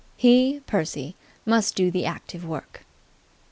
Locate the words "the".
1.91-2.07